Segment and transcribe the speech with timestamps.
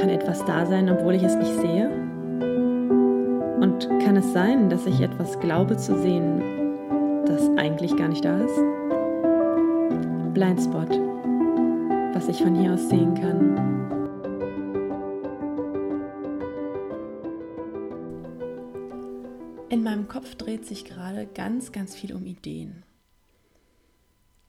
[0.00, 1.88] Kann etwas da sein, obwohl ich es nicht sehe?
[3.60, 6.42] Und kann es sein, dass ich etwas glaube zu sehen,
[7.26, 8.60] das eigentlich gar nicht da ist?
[10.34, 10.90] Blindspot,
[12.14, 13.72] was ich von hier aus sehen kann.
[19.68, 22.82] In meinem Kopf dreht sich gerade ganz, ganz viel um Ideen.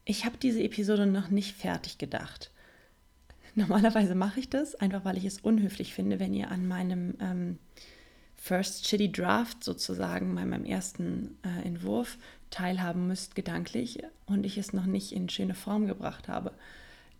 [0.05, 2.52] Ich habe diese Episode noch nicht fertig gedacht.
[3.55, 7.57] Normalerweise mache ich das, einfach weil ich es unhöflich finde, wenn ihr an meinem ähm,
[8.35, 12.17] First Shitty Draft sozusagen, meinem ersten äh, Entwurf,
[12.49, 16.51] teilhaben müsst gedanklich und ich es noch nicht in schöne Form gebracht habe.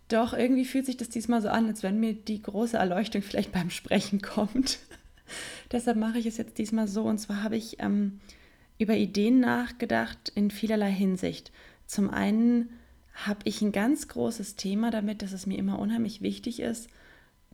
[0.08, 3.52] Doch irgendwie fühlt sich das diesmal so an, als wenn mir die große Erleuchtung vielleicht
[3.52, 4.78] beim Sprechen kommt.
[5.72, 7.04] Deshalb mache ich es jetzt diesmal so.
[7.04, 8.20] Und zwar habe ich ähm,
[8.78, 11.52] über Ideen nachgedacht in vielerlei Hinsicht.
[11.86, 12.70] Zum einen
[13.14, 16.88] habe ich ein ganz großes Thema damit, dass es mir immer unheimlich wichtig ist,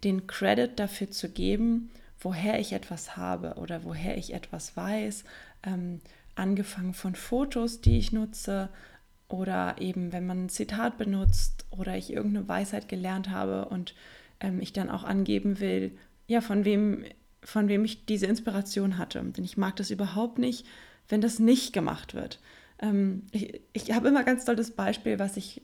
[0.03, 5.25] den Credit dafür zu geben, woher ich etwas habe oder woher ich etwas weiß.
[5.63, 6.01] Ähm,
[6.35, 8.71] angefangen von Fotos, die ich nutze
[9.29, 13.95] oder eben, wenn man ein Zitat benutzt oder ich irgendeine Weisheit gelernt habe und
[14.41, 15.97] ähm, ich dann auch angeben will,
[16.27, 17.05] ja, von wem,
[17.43, 19.23] von wem ich diese Inspiration hatte.
[19.23, 20.67] Denn ich mag das überhaupt nicht,
[21.09, 22.41] wenn das nicht gemacht wird.
[22.81, 25.63] Ähm, ich, ich habe immer ganz toll das Beispiel, was ich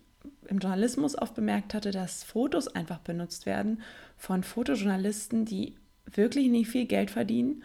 [0.48, 3.83] im Journalismus oft bemerkt hatte, dass Fotos einfach benutzt werden
[4.17, 7.62] von Fotojournalisten, die wirklich nicht viel Geld verdienen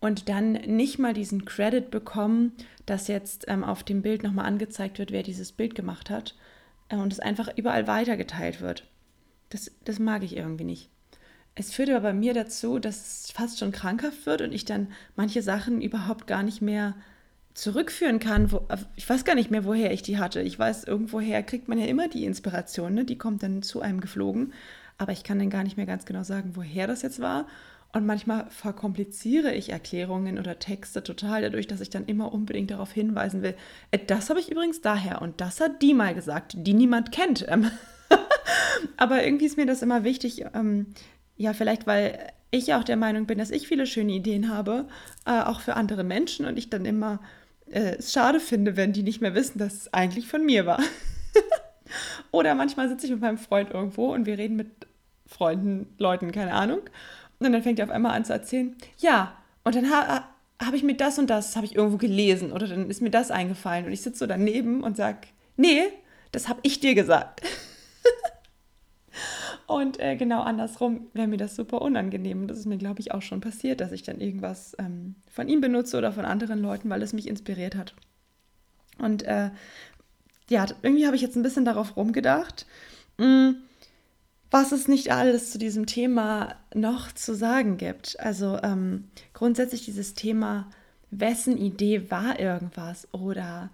[0.00, 2.52] und dann nicht mal diesen Credit bekommen,
[2.86, 6.34] dass jetzt ähm, auf dem Bild nochmal angezeigt wird, wer dieses Bild gemacht hat
[6.88, 8.86] äh, und es einfach überall weitergeteilt wird.
[9.50, 10.90] Das, das mag ich irgendwie nicht.
[11.54, 14.88] Es führt aber bei mir dazu, dass es fast schon krankhaft wird und ich dann
[15.14, 16.96] manche Sachen überhaupt gar nicht mehr
[17.54, 18.52] zurückführen kann.
[18.52, 20.40] Wo, äh, ich weiß gar nicht mehr, woher ich die hatte.
[20.40, 23.04] Ich weiß, irgendwoher kriegt man ja immer die Inspiration, ne?
[23.04, 24.52] die kommt dann zu einem geflogen.
[24.98, 27.46] Aber ich kann dann gar nicht mehr ganz genau sagen, woher das jetzt war.
[27.92, 32.90] Und manchmal verkompliziere ich Erklärungen oder Texte total dadurch, dass ich dann immer unbedingt darauf
[32.90, 33.54] hinweisen will.
[33.92, 37.46] Äh, das habe ich übrigens daher und das hat die mal gesagt, die niemand kennt.
[37.48, 37.70] Ähm,
[38.96, 40.88] aber irgendwie ist mir das immer wichtig, ähm,
[41.36, 42.18] ja, vielleicht weil
[42.50, 44.86] ich auch der Meinung bin, dass ich viele schöne Ideen habe,
[45.24, 47.20] äh, auch für andere Menschen und ich dann immer
[47.70, 50.80] äh, es schade finde, wenn die nicht mehr wissen, dass es eigentlich von mir war.
[52.30, 54.68] Oder manchmal sitze ich mit meinem Freund irgendwo und wir reden mit
[55.26, 56.80] Freunden, Leuten, keine Ahnung.
[57.38, 60.28] Und dann fängt er auf einmal an zu erzählen, ja, und dann ha
[60.62, 63.30] habe ich mir das und das, habe ich irgendwo gelesen oder dann ist mir das
[63.30, 65.18] eingefallen und ich sitze so daneben und sage,
[65.56, 65.82] nee,
[66.32, 67.42] das habe ich dir gesagt.
[69.66, 72.46] Und äh, genau andersrum wäre mir das super unangenehm.
[72.46, 75.60] Das ist mir, glaube ich, auch schon passiert, dass ich dann irgendwas ähm, von ihm
[75.60, 77.94] benutze oder von anderen Leuten, weil es mich inspiriert hat.
[78.98, 79.50] Und äh,
[80.48, 82.66] ja, irgendwie habe ich jetzt ein bisschen darauf rumgedacht,
[83.18, 83.56] mh, hm,
[84.50, 88.20] was es nicht alles zu diesem Thema noch zu sagen gibt.
[88.20, 90.70] Also ähm, grundsätzlich dieses Thema,
[91.10, 93.70] wessen Idee war irgendwas oder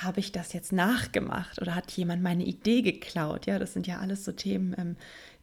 [0.00, 3.46] habe ich das jetzt nachgemacht oder hat jemand meine Idee geklaut?
[3.46, 4.96] Ja, das sind ja alles so Themen, ähm,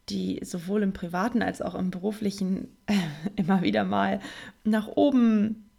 [0.09, 2.93] die sowohl im privaten als auch im beruflichen äh,
[3.35, 4.19] immer wieder mal
[4.63, 5.69] nach oben,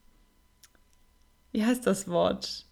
[1.53, 2.66] wie heißt das Wort?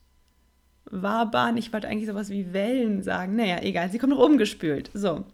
[0.91, 3.37] Wabern, ich wollte eigentlich sowas wie Wellen sagen.
[3.37, 4.91] Naja, egal, sie kommt nach oben gespült.
[4.95, 5.25] So.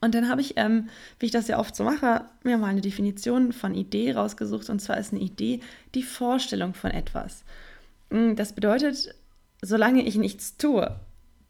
[0.00, 2.80] Und dann habe ich, ähm, wie ich das ja oft so mache, mir mal eine
[2.80, 4.68] Definition von Idee rausgesucht.
[4.68, 5.60] Und zwar ist eine Idee
[5.94, 7.44] die Vorstellung von etwas.
[8.10, 9.14] Hm, das bedeutet,
[9.64, 10.98] solange ich nichts tue,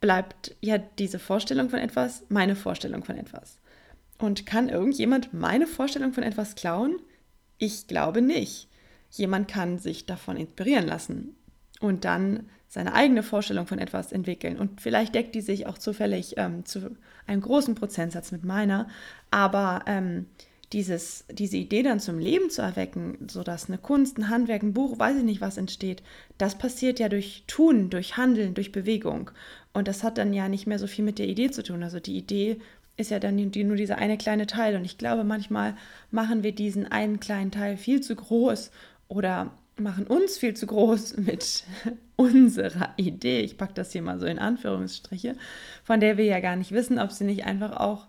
[0.00, 3.58] bleibt ja diese Vorstellung von etwas meine Vorstellung von etwas.
[4.18, 6.96] Und kann irgendjemand meine Vorstellung von etwas klauen?
[7.58, 8.68] Ich glaube nicht.
[9.10, 11.36] Jemand kann sich davon inspirieren lassen
[11.80, 14.58] und dann seine eigene Vorstellung von etwas entwickeln.
[14.58, 16.96] Und vielleicht deckt die sich auch zufällig ähm, zu
[17.26, 18.88] einem großen Prozentsatz mit meiner.
[19.30, 20.26] Aber ähm,
[20.74, 24.98] dieses, diese Idee dann zum Leben zu erwecken, sodass eine Kunst, ein Handwerk, ein Buch,
[24.98, 26.02] weiß ich nicht was entsteht,
[26.36, 29.30] das passiert ja durch Tun, durch Handeln, durch Bewegung.
[29.72, 31.82] Und das hat dann ja nicht mehr so viel mit der Idee zu tun.
[31.82, 32.58] Also die Idee
[32.96, 34.76] ist ja dann die, nur dieser eine kleine Teil.
[34.76, 35.76] Und ich glaube, manchmal
[36.10, 38.70] machen wir diesen einen kleinen Teil viel zu groß
[39.08, 41.64] oder machen uns viel zu groß mit
[42.16, 43.40] unserer Idee.
[43.40, 45.36] Ich packe das hier mal so in Anführungsstriche,
[45.84, 48.06] von der wir ja gar nicht wissen, ob sie nicht einfach auch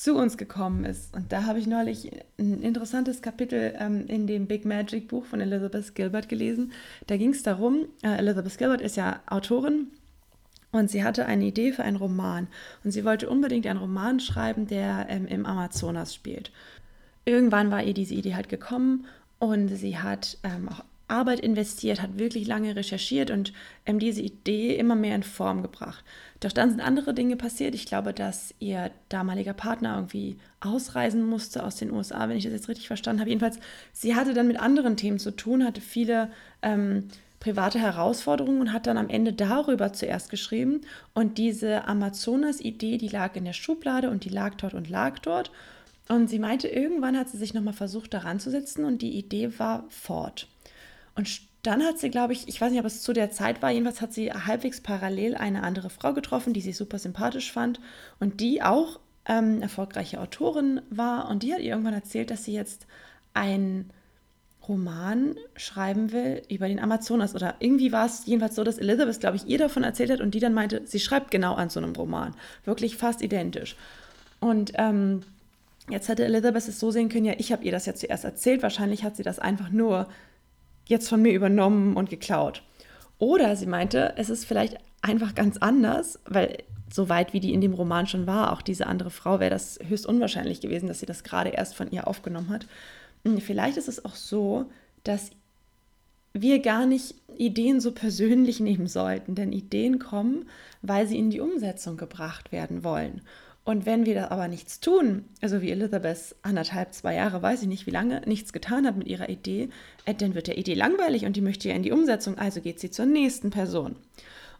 [0.00, 1.14] zu uns gekommen ist.
[1.14, 5.42] Und da habe ich neulich ein interessantes Kapitel ähm, in dem Big Magic Buch von
[5.42, 6.72] Elizabeth Gilbert gelesen.
[7.06, 9.88] Da ging es darum, äh, Elizabeth Gilbert ist ja Autorin
[10.72, 12.48] und sie hatte eine Idee für einen Roman.
[12.82, 16.50] Und sie wollte unbedingt einen Roman schreiben, der ähm, im Amazonas spielt.
[17.26, 19.04] Irgendwann war ihr diese Idee halt gekommen
[19.38, 23.52] und sie hat ähm, auch Arbeit investiert, hat wirklich lange recherchiert und
[23.86, 26.04] ähm, diese Idee immer mehr in Form gebracht.
[26.40, 27.74] Doch dann sind andere Dinge passiert.
[27.74, 32.52] Ich glaube, dass ihr damaliger Partner irgendwie ausreisen musste aus den USA, wenn ich das
[32.52, 33.30] jetzt richtig verstanden habe.
[33.30, 33.58] Jedenfalls,
[33.92, 36.30] sie hatte dann mit anderen Themen zu tun, hatte viele
[36.62, 37.08] ähm,
[37.40, 40.82] private Herausforderungen und hat dann am Ende darüber zuerst geschrieben.
[41.14, 45.50] Und diese Amazonas-Idee, die lag in der Schublade und die lag dort und lag dort.
[46.08, 49.58] Und sie meinte, irgendwann hat sie sich nochmal versucht, daran zu setzen und die Idee
[49.58, 50.48] war fort.
[51.14, 53.70] Und dann hat sie, glaube ich, ich weiß nicht, ob es zu der Zeit war,
[53.70, 57.80] jedenfalls hat sie halbwegs parallel eine andere Frau getroffen, die sie super sympathisch fand
[58.18, 61.28] und die auch ähm, erfolgreiche Autorin war.
[61.28, 62.86] Und die hat ihr irgendwann erzählt, dass sie jetzt
[63.34, 63.90] ein
[64.66, 67.34] Roman schreiben will über den Amazonas.
[67.34, 70.34] Oder irgendwie war es jedenfalls so, dass Elizabeth, glaube ich, ihr davon erzählt hat und
[70.34, 72.34] die dann meinte, sie schreibt genau an so einem Roman.
[72.64, 73.76] Wirklich fast identisch.
[74.38, 75.22] Und ähm,
[75.90, 78.62] jetzt hätte Elizabeth es so sehen können, ja, ich habe ihr das ja zuerst erzählt.
[78.62, 80.08] Wahrscheinlich hat sie das einfach nur
[80.90, 82.62] jetzt von mir übernommen und geklaut.
[83.18, 86.58] Oder sie meinte, es ist vielleicht einfach ganz anders, weil
[86.92, 89.78] so weit wie die in dem Roman schon war, auch diese andere Frau, wäre das
[89.86, 92.66] höchst unwahrscheinlich gewesen, dass sie das gerade erst von ihr aufgenommen hat.
[93.24, 94.66] Hm, vielleicht ist es auch so,
[95.04, 95.30] dass
[96.32, 100.46] wir gar nicht Ideen so persönlich nehmen sollten, denn Ideen kommen,
[100.82, 103.22] weil sie in die Umsetzung gebracht werden wollen.
[103.70, 107.68] Und wenn wir da aber nichts tun, also wie Elizabeth anderthalb, zwei Jahre, weiß ich
[107.68, 109.68] nicht wie lange, nichts getan hat mit ihrer Idee,
[110.06, 112.80] äh, dann wird der Idee langweilig und die möchte ja in die Umsetzung, also geht
[112.80, 113.94] sie zur nächsten Person.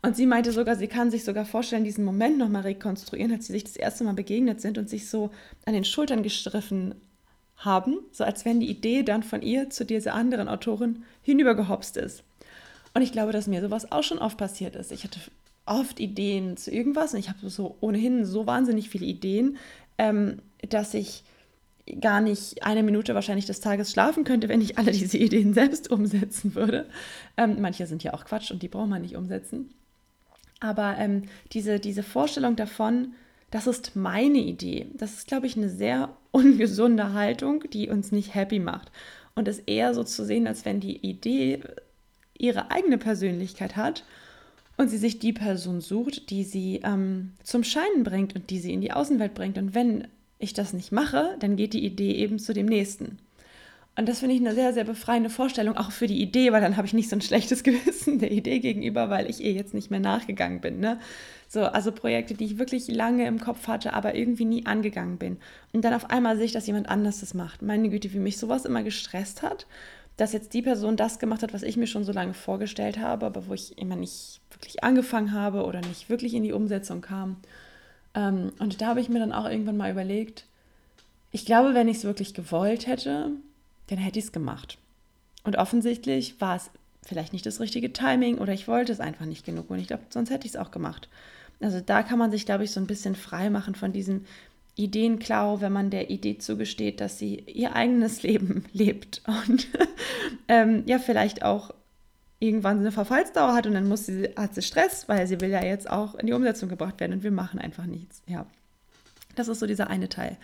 [0.00, 3.52] Und sie meinte sogar, sie kann sich sogar vorstellen, diesen Moment nochmal rekonstruieren, als sie
[3.52, 5.30] sich das erste Mal begegnet sind und sich so
[5.66, 6.94] an den Schultern gestriffen
[7.56, 12.22] haben, so als wenn die Idee dann von ihr zu dieser anderen Autorin hinübergehopst ist.
[12.94, 14.92] Und ich glaube, dass mir sowas auch schon oft passiert ist.
[14.92, 15.18] Ich hatte
[15.66, 19.56] oft Ideen zu irgendwas und ich habe so ohnehin so wahnsinnig viele Ideen,
[19.98, 21.24] ähm, dass ich
[22.00, 25.90] gar nicht eine Minute wahrscheinlich des Tages schlafen könnte, wenn ich alle diese Ideen selbst
[25.90, 26.86] umsetzen würde.
[27.36, 29.74] Ähm, manche sind ja auch Quatsch und die braucht man nicht umsetzen.
[30.60, 31.22] Aber ähm,
[31.52, 33.14] diese, diese Vorstellung davon,
[33.50, 34.86] das ist meine Idee.
[34.94, 38.92] Das ist, glaube ich, eine sehr ungesunde Haltung, die uns nicht happy macht.
[39.34, 41.60] Und es eher so zu sehen, als wenn die Idee
[42.36, 44.04] ihre eigene Persönlichkeit hat
[44.81, 48.73] und sie sich die Person sucht, die sie ähm, zum Scheinen bringt und die sie
[48.73, 49.59] in die Außenwelt bringt.
[49.59, 53.19] Und wenn ich das nicht mache, dann geht die Idee eben zu dem nächsten.
[53.94, 56.79] Und das finde ich eine sehr, sehr befreiende Vorstellung, auch für die Idee, weil dann
[56.79, 59.91] habe ich nicht so ein schlechtes Gewissen der Idee gegenüber, weil ich ihr jetzt nicht
[59.91, 60.81] mehr nachgegangen bin.
[60.81, 60.99] Ne?
[61.47, 65.37] So, also Projekte, die ich wirklich lange im Kopf hatte, aber irgendwie nie angegangen bin.
[65.75, 67.61] Und dann auf einmal sehe ich, dass jemand anders das macht.
[67.61, 69.67] Meine Güte, wie mich sowas immer gestresst hat,
[70.16, 73.26] dass jetzt die Person das gemacht hat, was ich mir schon so lange vorgestellt habe,
[73.26, 77.36] aber wo ich immer nicht wirklich angefangen habe oder nicht wirklich in die Umsetzung kam.
[78.14, 80.44] Ähm, und da habe ich mir dann auch irgendwann mal überlegt,
[81.32, 83.30] ich glaube, wenn ich es wirklich gewollt hätte,
[83.86, 84.78] dann hätte ich es gemacht.
[85.44, 86.70] Und offensichtlich war es
[87.02, 90.02] vielleicht nicht das richtige Timing oder ich wollte es einfach nicht genug und ich glaube,
[90.10, 91.08] sonst hätte ich es auch gemacht.
[91.60, 94.24] Also da kann man sich, glaube ich, so ein bisschen frei machen von diesem
[94.85, 99.69] Ideenklau, wenn man der Idee zugesteht, dass sie ihr eigenes Leben lebt und
[100.49, 101.73] ähm, ja, vielleicht auch
[102.38, 105.62] irgendwann eine Verfallsdauer hat und dann muss sie, hat sie Stress, weil sie will ja
[105.62, 108.23] jetzt auch in die Umsetzung gebracht werden und wir machen einfach nichts.
[108.27, 108.47] Ja,
[109.37, 110.38] das ist so dieser eine Teil.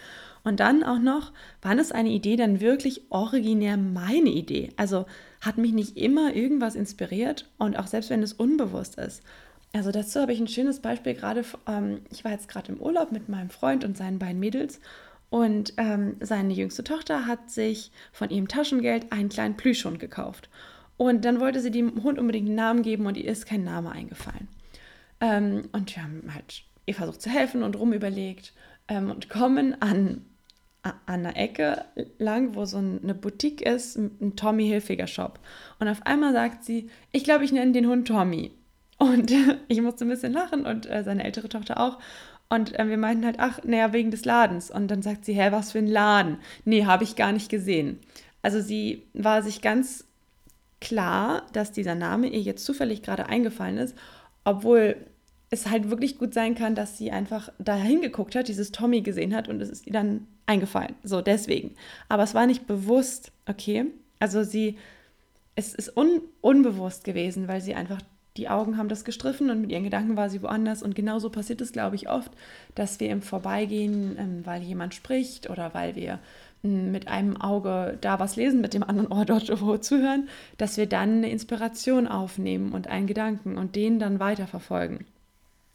[0.45, 4.73] Und dann auch noch, wann ist eine Idee dann wirklich originär meine Idee?
[4.77, 5.07] Also
[5.41, 9.23] hat mich nicht immer irgendwas inspiriert und auch selbst wenn es unbewusst ist.
[9.77, 11.45] Also dazu habe ich ein schönes Beispiel gerade.
[11.69, 14.81] Ähm, ich war jetzt gerade im Urlaub mit meinem Freund und seinen beiden Mädels
[15.29, 20.49] und ähm, seine jüngste Tochter hat sich von ihrem Taschengeld einen kleinen Plüschhund gekauft.
[20.97, 23.93] Und dann wollte sie dem Hund unbedingt einen Namen geben und ihr ist kein Name
[23.93, 24.49] eingefallen.
[25.21, 28.55] Ähm, und wir haben halt ihr versucht zu helfen und rumüberlegt
[28.89, 30.25] ähm, und kommen an
[31.05, 31.85] an der Ecke
[32.19, 35.41] lang, wo so eine Boutique ist, ein Tommy Hilfiger Shop.
[35.81, 38.53] Und auf einmal sagt sie, ich glaube, ich nenne den Hund Tommy.
[38.99, 39.33] Und
[39.69, 41.99] ich musste ein bisschen lachen und äh, seine ältere Tochter auch.
[42.49, 44.71] Und äh, wir meinten halt, ach, naja, wegen des Ladens.
[44.71, 46.39] Und dann sagt sie, hä, was für ein Laden?
[46.65, 47.99] Nee, habe ich gar nicht gesehen.
[48.43, 50.05] Also sie war sich ganz
[50.81, 53.97] klar, dass dieser Name ihr jetzt zufällig gerade eingefallen ist,
[54.45, 54.97] obwohl
[55.51, 59.35] es halt wirklich gut sein kann, dass sie einfach da hingeguckt hat, dieses Tommy gesehen
[59.35, 60.95] hat und es ist ihr dann eingefallen.
[61.03, 61.75] So, deswegen.
[62.09, 63.87] Aber es war nicht bewusst, okay?
[64.19, 64.77] Also sie,
[65.55, 68.01] es ist un, unbewusst gewesen, weil sie einfach,
[68.37, 70.83] die Augen haben das gestriffen und mit ihren Gedanken war sie woanders.
[70.83, 72.31] Und genauso passiert es, glaube ich, oft,
[72.75, 76.19] dass wir im Vorbeigehen, ähm, weil jemand spricht oder weil wir
[76.63, 80.29] hm, mit einem Auge da was lesen, mit dem anderen Ohr dort wo zuhören,
[80.59, 85.07] dass wir dann eine Inspiration aufnehmen und einen Gedanken und den dann weiterverfolgen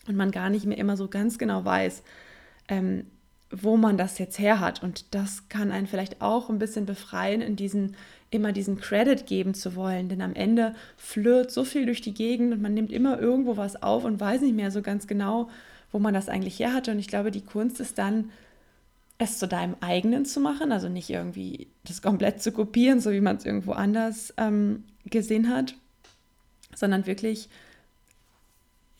[0.07, 2.03] und man gar nicht mehr immer so ganz genau weiß,
[2.67, 3.05] ähm,
[3.51, 4.81] wo man das jetzt her hat.
[4.81, 7.95] Und das kann einen vielleicht auch ein bisschen befreien, in diesen,
[8.29, 10.09] immer diesen Credit geben zu wollen.
[10.09, 13.81] Denn am Ende flirt so viel durch die Gegend und man nimmt immer irgendwo was
[13.81, 15.49] auf und weiß nicht mehr so ganz genau,
[15.91, 16.91] wo man das eigentlich her hatte.
[16.91, 18.31] Und ich glaube, die Kunst ist dann,
[19.17, 23.21] es zu deinem eigenen zu machen, also nicht irgendwie das komplett zu kopieren, so wie
[23.21, 25.75] man es irgendwo anders ähm, gesehen hat,
[26.73, 27.47] sondern wirklich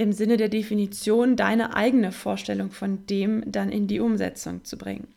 [0.01, 5.08] im Sinne der Definition deine eigene Vorstellung von dem dann in die Umsetzung zu bringen.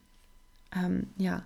[0.76, 1.42] Ähm, ja.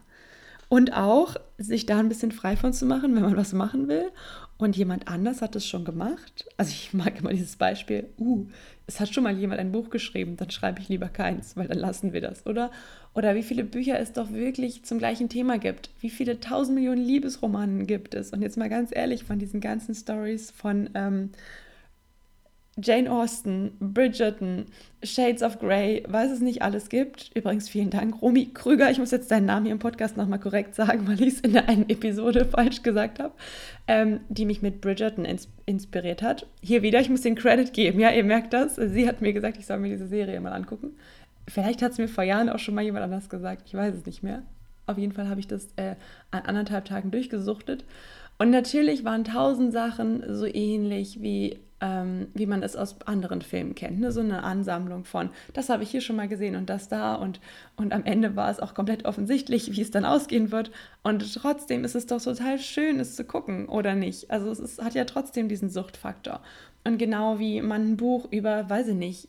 [0.68, 4.10] Und auch sich da ein bisschen frei von zu machen, wenn man was machen will.
[4.56, 6.46] Und jemand anders hat es schon gemacht.
[6.56, 8.44] Also ich mag immer dieses Beispiel, uh,
[8.88, 11.78] es hat schon mal jemand ein Buch geschrieben, dann schreibe ich lieber keins, weil dann
[11.78, 12.72] lassen wir das, oder?
[13.14, 15.90] Oder wie viele Bücher es doch wirklich zum gleichen Thema gibt.
[16.00, 18.32] Wie viele tausend Millionen Liebesromanen gibt es?
[18.32, 21.30] Und jetzt mal ganz ehrlich, von diesen ganzen Stories von ähm,
[22.80, 24.66] Jane Austen, Bridgerton,
[25.02, 27.30] Shades of Grey, was es nicht alles gibt.
[27.34, 28.90] Übrigens vielen Dank, Romy Krüger.
[28.90, 31.52] Ich muss jetzt deinen Namen hier im Podcast nochmal korrekt sagen, weil ich es in
[31.52, 33.34] der einen Episode falsch gesagt habe,
[33.88, 36.46] ähm, die mich mit Bridgerton ins inspiriert hat.
[36.62, 38.00] Hier wieder, ich muss den Credit geben.
[38.00, 38.76] Ja, ihr merkt das.
[38.76, 40.92] Sie hat mir gesagt, ich soll mir diese Serie mal angucken.
[41.48, 43.62] Vielleicht hat es mir vor Jahren auch schon mal jemand anders gesagt.
[43.66, 44.42] Ich weiß es nicht mehr.
[44.86, 45.96] Auf jeden Fall habe ich das äh,
[46.30, 47.84] an anderthalb Tagen durchgesuchtet.
[48.38, 53.74] Und natürlich waren tausend Sachen so ähnlich wie ähm, wie man es aus anderen Filmen
[53.74, 54.00] kennt.
[54.00, 54.10] Ne?
[54.10, 57.14] So eine Ansammlung von, das habe ich hier schon mal gesehen und das da.
[57.14, 57.40] Und,
[57.76, 60.70] und am Ende war es auch komplett offensichtlich, wie es dann ausgehen wird.
[61.02, 64.30] Und trotzdem ist es doch total schön, es zu gucken, oder nicht?
[64.30, 66.40] Also es ist, hat ja trotzdem diesen Suchtfaktor.
[66.84, 69.28] Und genau wie man ein Buch über, weiß ich nicht,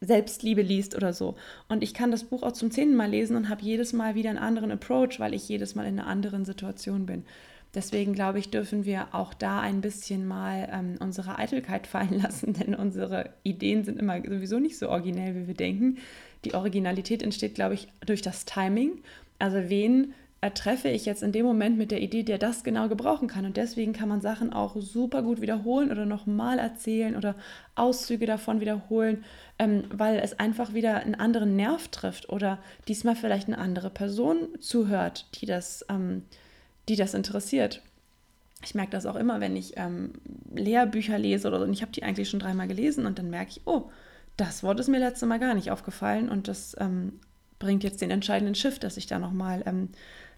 [0.00, 1.36] Selbstliebe liest oder so.
[1.68, 4.30] Und ich kann das Buch auch zum zehnten Mal lesen und habe jedes Mal wieder
[4.30, 7.24] einen anderen Approach, weil ich jedes Mal in einer anderen Situation bin.
[7.74, 12.54] Deswegen glaube ich, dürfen wir auch da ein bisschen mal ähm, unsere Eitelkeit fallen lassen,
[12.54, 15.98] denn unsere Ideen sind immer sowieso nicht so originell, wie wir denken.
[16.44, 19.02] Die Originalität entsteht, glaube ich, durch das Timing.
[19.38, 20.14] Also wen
[20.54, 23.44] treffe ich jetzt in dem Moment mit der Idee, der das genau gebrauchen kann.
[23.44, 27.34] Und deswegen kann man Sachen auch super gut wiederholen oder nochmal erzählen oder
[27.74, 29.24] Auszüge davon wiederholen,
[29.58, 34.48] ähm, weil es einfach wieder einen anderen Nerv trifft oder diesmal vielleicht eine andere Person
[34.60, 36.22] zuhört, die das ähm,
[36.88, 37.82] die das interessiert.
[38.64, 40.12] Ich merke das auch immer, wenn ich ähm,
[40.52, 43.50] Lehrbücher lese oder so, und ich habe die eigentlich schon dreimal gelesen und dann merke
[43.50, 43.90] ich, oh,
[44.36, 47.20] das Wort ist mir letztes Mal gar nicht aufgefallen und das ähm,
[47.58, 49.90] bringt jetzt den entscheidenden Shift, dass ich da nochmal ähm,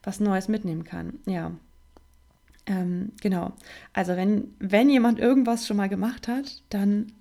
[0.02, 1.20] was Neues mitnehmen kann.
[1.26, 1.52] Ja.
[2.66, 3.52] Ähm, genau.
[3.92, 7.12] Also wenn, wenn jemand irgendwas schon mal gemacht hat, dann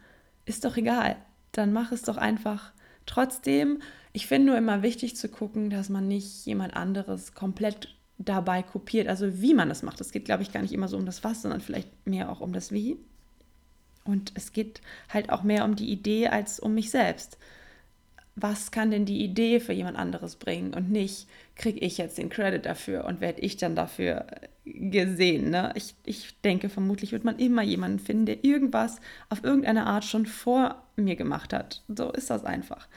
[0.46, 1.18] ist doch egal.
[1.52, 2.72] Dann mach es doch einfach
[3.06, 3.82] trotzdem.
[4.14, 9.08] Ich finde nur immer wichtig zu gucken, dass man nicht jemand anderes komplett dabei kopiert,
[9.08, 10.00] also wie man das macht.
[10.02, 12.42] Es geht, glaube ich, gar nicht immer so um das Was, sondern vielleicht mehr auch
[12.42, 12.98] um das Wie.
[14.04, 17.38] Und es geht halt auch mehr um die Idee als um mich selbst.
[18.36, 22.30] Was kann denn die Idee für jemand anderes bringen und nicht, kriege ich jetzt den
[22.30, 24.26] Credit dafür und werde ich dann dafür
[24.66, 25.50] gesehen.
[25.50, 25.74] Ne?
[25.76, 29.00] Ich, ich denke, vermutlich wird man immer jemanden finden, der irgendwas
[29.30, 31.84] auf irgendeine Art schon vor mir gemacht hat.
[31.88, 32.88] So ist das einfach.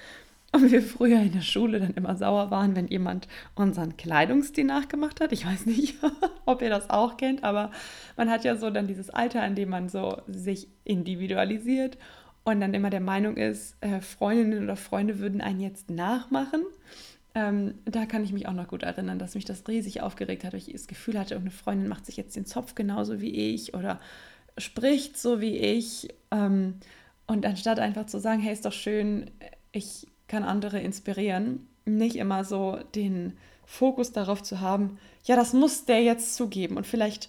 [0.54, 5.20] Und wir früher in der Schule dann immer sauer waren, wenn jemand unseren Kleidungsstil nachgemacht
[5.20, 5.32] hat.
[5.32, 5.94] Ich weiß nicht,
[6.44, 7.70] ob ihr das auch kennt, aber
[8.18, 11.96] man hat ja so dann dieses Alter, in dem man so sich individualisiert
[12.44, 16.62] und dann immer der Meinung ist, äh, Freundinnen oder Freunde würden einen jetzt nachmachen.
[17.34, 20.52] Ähm, da kann ich mich auch noch gut erinnern, dass mich das riesig aufgeregt hat,
[20.52, 23.72] weil ich das Gefühl hatte, eine Freundin macht sich jetzt den Zopf genauso wie ich
[23.72, 24.00] oder
[24.58, 26.08] spricht so wie ich.
[26.30, 26.74] Ähm,
[27.26, 29.30] und anstatt einfach zu sagen, hey, ist doch schön,
[29.70, 33.34] ich kann andere inspirieren, nicht immer so den
[33.66, 36.78] Fokus darauf zu haben, ja, das muss der jetzt zugeben.
[36.78, 37.28] Und vielleicht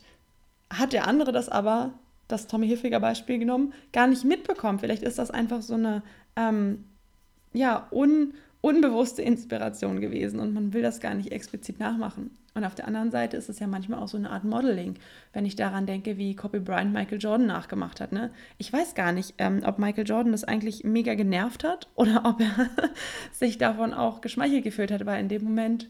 [0.70, 1.92] hat der andere das aber,
[2.30, 4.80] das Tommy Hilfiger Beispiel genommen, gar nicht mitbekommen.
[4.80, 6.02] Vielleicht ist das einfach so eine
[6.38, 6.86] ähm,
[7.52, 12.32] ja, un, unbewusste Inspiration gewesen und man will das gar nicht explizit nachmachen.
[12.56, 14.96] Und auf der anderen Seite ist es ja manchmal auch so eine Art Modeling,
[15.34, 18.12] wenn ich daran denke, wie Kobe Bryant Michael Jordan nachgemacht hat.
[18.12, 18.30] Ne?
[18.60, 22.40] Ich weiß gar nicht, ähm, ob Michael Jordan das eigentlich mega genervt hat oder ob
[22.42, 22.70] er
[23.32, 25.90] sich davon auch geschmeichelt gefühlt hat, weil in dem Moment,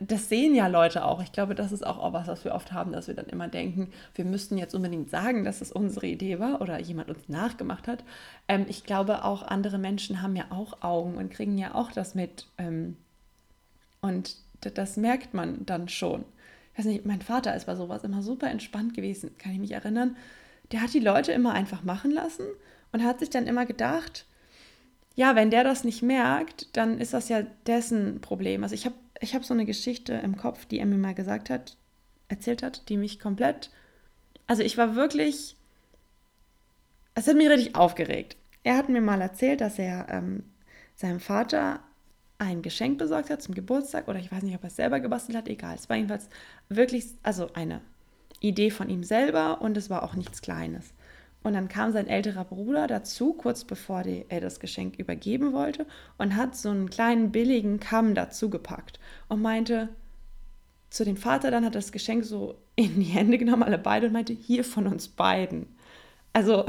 [0.00, 1.22] das sehen ja Leute auch.
[1.22, 3.48] Ich glaube, das ist auch, auch was, was wir oft haben, dass wir dann immer
[3.48, 7.88] denken, wir müssten jetzt unbedingt sagen, dass es unsere Idee war oder jemand uns nachgemacht
[7.88, 8.04] hat.
[8.48, 12.14] Ähm, ich glaube, auch andere Menschen haben ja auch Augen und kriegen ja auch das
[12.14, 12.46] mit.
[12.58, 12.96] Ähm,
[14.02, 14.36] und
[14.70, 16.24] das merkt man dann schon.
[16.72, 19.72] Ich weiß nicht, mein Vater ist bei sowas immer super entspannt gewesen, kann ich mich
[19.72, 20.16] erinnern.
[20.72, 22.44] Der hat die Leute immer einfach machen lassen
[22.92, 24.26] und hat sich dann immer gedacht,
[25.14, 28.62] ja, wenn der das nicht merkt, dann ist das ja dessen Problem.
[28.62, 31.48] Also ich habe ich hab so eine Geschichte im Kopf, die er mir mal gesagt
[31.48, 31.76] hat,
[32.28, 33.70] erzählt hat, die mich komplett,
[34.46, 35.56] also ich war wirklich,
[37.14, 38.36] es hat mich richtig aufgeregt.
[38.62, 40.42] Er hat mir mal erzählt, dass er ähm,
[40.96, 41.80] seinem Vater
[42.38, 45.36] ein Geschenk besorgt hat zum Geburtstag oder ich weiß nicht, ob er es selber gebastelt
[45.36, 45.74] hat, egal.
[45.74, 46.28] Es war jedenfalls
[46.68, 47.80] wirklich, also eine
[48.40, 50.92] Idee von ihm selber und es war auch nichts Kleines.
[51.42, 55.86] Und dann kam sein älterer Bruder dazu, kurz bevor die, er das Geschenk übergeben wollte,
[56.18, 59.88] und hat so einen kleinen billigen Kamm dazu gepackt und meinte
[60.90, 64.12] zu dem Vater, dann hat das Geschenk so in die Hände genommen, alle beide, und
[64.12, 65.66] meinte, hier von uns beiden.
[66.32, 66.66] Also,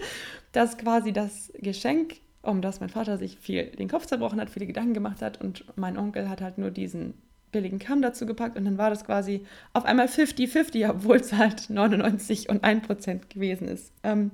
[0.52, 4.66] dass quasi das Geschenk, um das mein Vater sich viel den Kopf zerbrochen hat, viele
[4.66, 7.14] Gedanken gemacht hat, und mein Onkel hat halt nur diesen
[7.52, 11.68] billigen Kamm dazu gepackt und dann war das quasi auf einmal 50-50, obwohl es halt
[11.68, 13.92] 99 und 1 Prozent gewesen ist.
[14.02, 14.30] Ähm,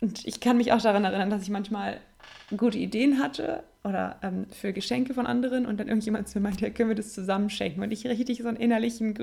[0.00, 1.98] und ich kann mich auch daran erinnern, dass ich manchmal
[2.56, 6.70] gute Ideen hatte oder ähm, für Geschenke von anderen und dann irgendjemand zu mir meinte,
[6.70, 7.82] können wir das zusammen schenken?
[7.82, 9.14] Und ich richtig so einen innerlichen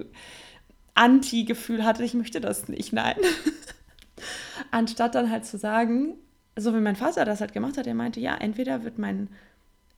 [0.93, 3.15] Anti-Gefühl hatte, ich möchte das nicht, nein.
[4.71, 6.15] Anstatt dann halt zu sagen,
[6.61, 9.29] so wie mein Vater das halt gemacht hat, er meinte, ja, entweder wird mein,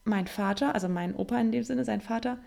[0.04, 2.38] mein Vater, also mein Opa in dem Sinne, sein Vater,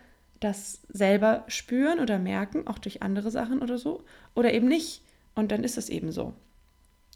[0.41, 4.05] das selber spüren oder merken, auch durch andere Sachen oder so,
[4.35, 5.03] oder eben nicht.
[5.35, 6.35] Und dann ist es eben so.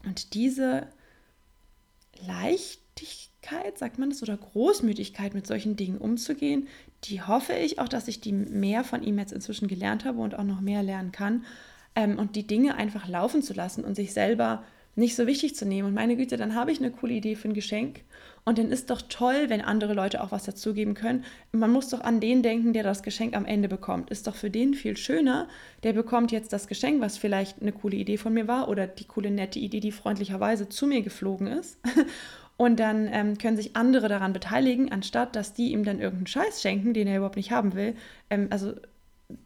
[0.05, 0.87] Und diese
[2.27, 6.69] Leichtigkeit, sagt man das, oder Großmütigkeit mit solchen Dingen umzugehen,
[7.05, 10.39] die hoffe ich auch, dass ich die mehr von ihm jetzt inzwischen gelernt habe und
[10.39, 11.45] auch noch mehr lernen kann.
[11.95, 14.65] Ähm, und die Dinge einfach laufen zu lassen und sich selber
[15.01, 15.89] nicht so wichtig zu nehmen.
[15.89, 18.03] Und meine Güte, dann habe ich eine coole Idee für ein Geschenk
[18.45, 21.25] und dann ist doch toll, wenn andere Leute auch was dazugeben können.
[21.53, 24.11] Man muss doch an den denken, der das Geschenk am Ende bekommt.
[24.11, 25.49] Ist doch für den viel schöner.
[25.83, 29.05] Der bekommt jetzt das Geschenk, was vielleicht eine coole Idee von mir war oder die
[29.05, 31.79] coole, nette Idee, die freundlicherweise zu mir geflogen ist.
[32.57, 36.61] Und dann ähm, können sich andere daran beteiligen, anstatt dass die ihm dann irgendeinen Scheiß
[36.61, 37.95] schenken, den er überhaupt nicht haben will.
[38.29, 38.75] Ähm, also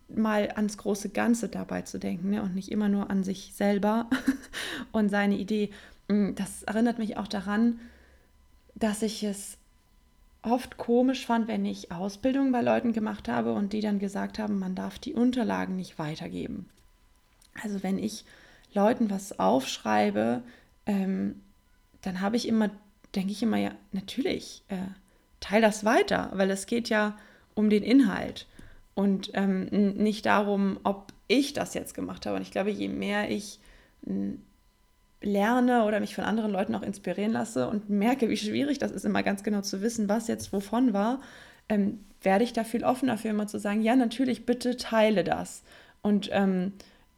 [0.09, 2.43] mal ans große Ganze dabei zu denken ne?
[2.43, 4.09] und nicht immer nur an sich selber
[4.93, 5.71] und seine Idee.
[6.09, 7.81] Mm, das erinnert mich auch daran,
[8.75, 9.59] dass ich es
[10.43, 14.59] oft komisch fand, wenn ich Ausbildung bei Leuten gemacht habe und die dann gesagt haben,
[14.59, 16.69] man darf die Unterlagen nicht weitergeben.
[17.63, 18.25] Also wenn ich
[18.75, 20.43] Leuten was aufschreibe,
[20.87, 21.41] ähm,
[22.03, 22.71] dann habe ich immer,
[23.15, 24.77] denke ich immer, ja, natürlich, äh,
[25.41, 27.17] teile das weiter, weil es geht ja
[27.55, 28.47] um den Inhalt
[28.95, 32.37] und ähm, nicht darum, ob ich das jetzt gemacht habe.
[32.37, 33.61] Und ich glaube, je mehr ich
[35.25, 39.05] lerne oder mich von anderen Leuten auch inspirieren lasse und merke, wie schwierig das ist,
[39.05, 41.21] immer ganz genau zu wissen, was jetzt wovon war,
[41.69, 45.63] ähm, werde ich da viel offener für immer zu sagen, ja, natürlich, bitte teile das.
[46.03, 46.73] Und ähm,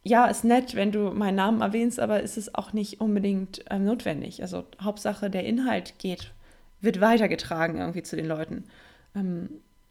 [0.04, 3.84] ja, ist nett, wenn du meinen Namen erwähnst, aber ist es auch nicht unbedingt ähm,
[3.84, 4.40] notwendig.
[4.42, 6.32] Also Hauptsache, der Inhalt geht,
[6.80, 8.64] wird weitergetragen irgendwie zu den Leuten.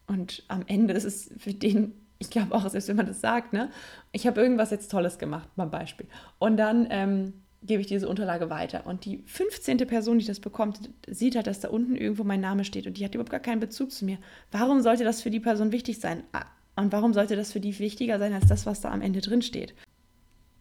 [0.08, 3.54] Und am Ende ist es für den, ich glaube auch, selbst wenn man das sagt,
[3.54, 3.70] ne,
[4.12, 6.08] ich habe irgendwas jetzt Tolles gemacht, mal Beispiel.
[6.40, 7.34] Und dann ähm,
[7.66, 8.86] gebe ich diese Unterlage weiter.
[8.86, 9.78] Und die 15.
[9.80, 13.06] Person, die das bekommt, sieht halt, dass da unten irgendwo mein Name steht und die
[13.06, 14.18] hat überhaupt gar keinen Bezug zu mir.
[14.52, 16.24] Warum sollte das für die Person wichtig sein?
[16.32, 19.22] Ah, und warum sollte das für die wichtiger sein als das, was da am Ende
[19.22, 19.74] drin steht?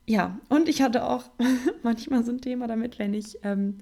[0.07, 1.25] Ja, und ich hatte auch
[1.83, 3.79] manchmal so ein Thema damit, wenn ich ähm,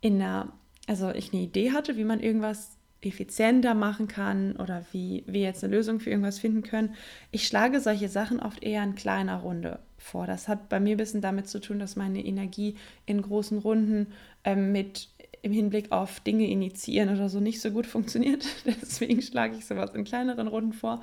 [0.00, 0.52] in einer,
[0.86, 5.62] also ich eine Idee hatte, wie man irgendwas effizienter machen kann oder wie wir jetzt
[5.62, 6.94] eine Lösung für irgendwas finden können.
[7.30, 10.26] Ich schlage solche Sachen oft eher in kleiner Runde vor.
[10.26, 14.08] Das hat bei mir ein bisschen damit zu tun, dass meine Energie in großen Runden
[14.44, 15.08] ähm, mit
[15.42, 18.46] im Hinblick auf Dinge initiieren oder so nicht so gut funktioniert.
[18.64, 21.02] Deswegen schlage ich sowas in kleineren Runden vor,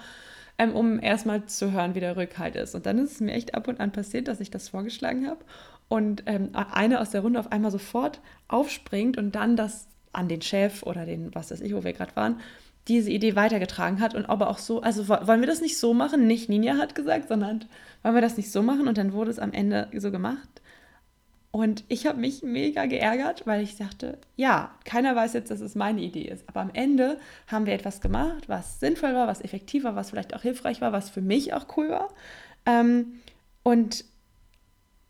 [0.57, 2.75] ähm, um erstmal zu hören, wie der Rückhalt ist.
[2.75, 5.43] Und dann ist es mir echt ab und an passiert, dass ich das vorgeschlagen habe
[5.87, 10.41] und ähm, eine aus der Runde auf einmal sofort aufspringt und dann das an den
[10.41, 12.39] Chef oder den, was weiß ich, wo wir gerade waren,
[12.87, 16.27] diese Idee weitergetragen hat und aber auch so, also wollen wir das nicht so machen?
[16.27, 17.65] Nicht Ninja hat gesagt, sondern
[18.01, 18.87] wollen wir das nicht so machen?
[18.87, 20.61] Und dann wurde es am Ende so gemacht.
[21.51, 25.75] Und ich habe mich mega geärgert, weil ich dachte, ja, keiner weiß jetzt, dass es
[25.75, 26.43] meine Idee ist.
[26.49, 30.35] Aber am Ende haben wir etwas gemacht, was sinnvoll war, was effektiv war, was vielleicht
[30.35, 32.09] auch hilfreich war, was für mich auch cool war.
[32.65, 33.19] Ähm,
[33.61, 34.03] und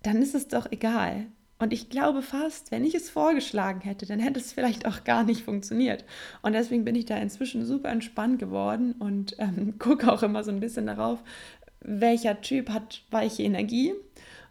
[0.04, 1.28] dann ist es doch egal.
[1.64, 5.24] Und ich glaube fast, wenn ich es vorgeschlagen hätte, dann hätte es vielleicht auch gar
[5.24, 6.04] nicht funktioniert.
[6.42, 10.52] Und deswegen bin ich da inzwischen super entspannt geworden und ähm, gucke auch immer so
[10.52, 11.24] ein bisschen darauf,
[11.80, 13.94] welcher Typ hat weiche Energie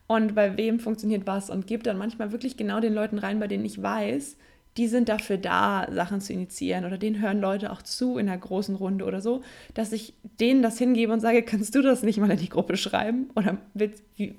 [0.07, 3.46] und bei wem funktioniert was und gebe dann manchmal wirklich genau den Leuten rein, bei
[3.46, 4.38] denen ich weiß,
[4.76, 8.38] die sind dafür da, Sachen zu initiieren oder denen hören Leute auch zu in einer
[8.38, 9.42] großen Runde oder so,
[9.74, 12.76] dass ich denen das hingebe und sage, kannst du das nicht mal in die Gruppe
[12.78, 13.28] schreiben?
[13.35, 13.58] Oder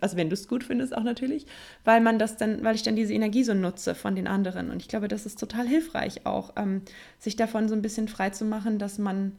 [0.02, 1.46] also wenn du es gut findest auch natürlich,
[1.84, 4.72] weil man das dann, weil ich dann diese Energie so nutze von den anderen.
[4.72, 6.82] Und ich glaube, das ist total hilfreich auch, ähm,
[7.20, 9.34] sich davon so ein bisschen frei zu machen, dass man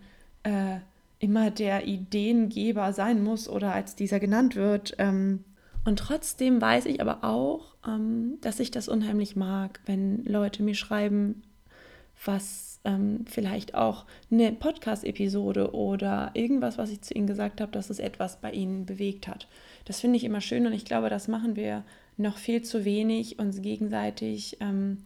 [0.45, 0.79] äh,
[1.19, 4.95] immer der Ideengeber sein muss oder als dieser genannt wird.
[4.99, 5.45] Ähm,
[5.85, 10.75] und trotzdem weiß ich aber auch, ähm, dass ich das unheimlich mag, wenn Leute mir
[10.75, 11.43] schreiben,
[12.25, 17.91] was ähm, vielleicht auch eine Podcast-Episode oder irgendwas, was ich zu ihnen gesagt habe, dass
[17.91, 19.49] es etwas bei ihnen bewegt hat.
[19.85, 21.85] Das finde ich immer schön und ich glaube, das machen wir
[22.17, 24.99] noch viel zu wenig, uns gegenseitig ähm,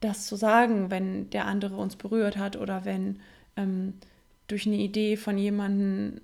[0.00, 3.20] das zu sagen, wenn der andere uns berührt hat oder wenn
[3.56, 3.94] ähm,
[4.48, 6.20] durch eine Idee von jemandem,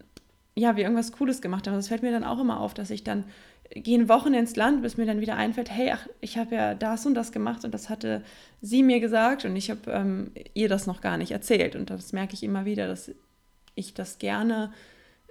[0.54, 1.74] ja, wir irgendwas Cooles gemacht haben.
[1.74, 3.24] Das fällt mir dann auch immer auf, dass ich dann
[3.70, 7.06] gehen Wochen ins Land, bis mir dann wieder einfällt, hey, ach, ich habe ja das
[7.06, 8.22] und das gemacht und das hatte
[8.60, 11.76] sie mir gesagt und ich habe ähm, ihr das noch gar nicht erzählt.
[11.76, 13.12] Und das merke ich immer wieder, dass
[13.74, 14.72] ich das gerne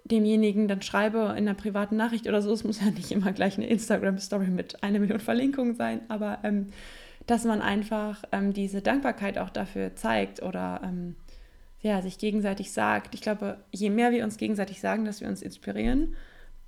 [0.05, 2.51] demjenigen dann schreibe in einer privaten Nachricht oder so.
[2.51, 6.67] Es muss ja nicht immer gleich eine Instagram-Story mit einer Million Verlinkungen sein, aber ähm,
[7.27, 11.15] dass man einfach ähm, diese Dankbarkeit auch dafür zeigt oder ähm,
[11.81, 13.13] ja, sich gegenseitig sagt.
[13.13, 16.15] Ich glaube, je mehr wir uns gegenseitig sagen, dass wir uns inspirieren,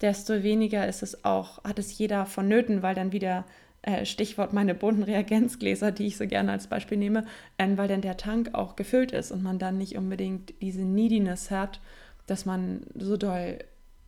[0.02, 3.46] desto weniger ist es auch, hat es jeder vonnöten, weil dann wieder
[3.84, 7.26] äh, Stichwort meine bunten Reagenzgläser, die ich so gerne als Beispiel nehme,
[7.58, 11.52] äh, weil dann der Tank auch gefüllt ist und man dann nicht unbedingt diese Neediness
[11.52, 11.80] hat,
[12.28, 13.60] dass man so doll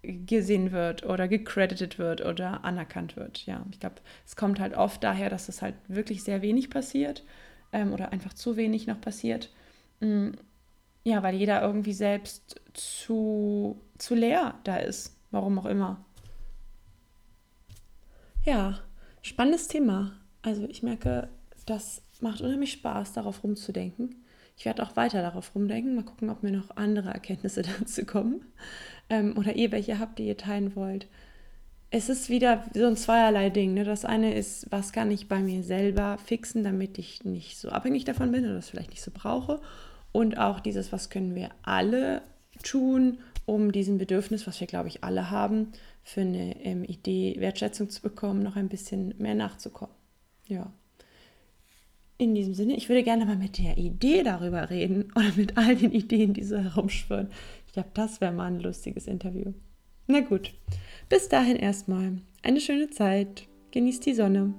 [0.04, 3.46] gesehen wird oder gecredited wird oder anerkannt wird.
[3.46, 7.24] Ja, ich glaube, es kommt halt oft daher, dass es halt wirklich sehr wenig passiert
[7.72, 9.50] ähm, oder einfach zu wenig noch passiert.
[10.02, 10.32] Mm,
[11.06, 16.06] ja, weil jeder irgendwie selbst zu, zu leer da ist, warum auch immer.
[18.46, 18.80] Ja,
[19.22, 20.14] spannendes Thema.
[20.42, 21.30] Also ich merke,
[21.66, 24.24] das macht unheimlich Spaß, darauf rumzudenken.
[24.58, 25.96] Ich werde auch weiter darauf rumdenken.
[25.96, 28.46] Mal gucken, ob mir noch andere Erkenntnisse dazu kommen.
[29.10, 31.08] Ähm, oder ihr welche habt, die ihr teilen wollt.
[31.90, 33.74] Es ist wieder so ein zweierlei Ding.
[33.74, 33.84] Ne?
[33.84, 38.06] Das eine ist, was kann ich bei mir selber fixen, damit ich nicht so abhängig
[38.06, 39.62] davon bin oder das vielleicht nicht so brauche.
[40.12, 42.22] Und auch dieses, was können wir alle
[42.64, 47.90] tun, um diesem Bedürfnis, was wir, glaube ich, alle haben, für eine ähm, Idee Wertschätzung
[47.90, 49.96] zu bekommen, noch ein bisschen mehr nachzukommen.
[50.48, 50.72] Ja
[52.18, 55.76] in diesem Sinne, ich würde gerne mal mit der Idee darüber reden oder mit all
[55.76, 57.30] den Ideen, die so herumschwirren.
[57.68, 59.54] Ich glaube, das wäre mal ein lustiges Interview.
[60.08, 60.54] Na gut,
[61.10, 62.18] bis dahin erstmal.
[62.42, 63.48] Eine schöne Zeit.
[63.72, 64.54] Genießt die Sonne.